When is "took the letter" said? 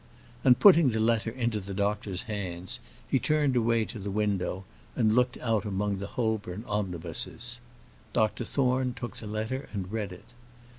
8.95-9.69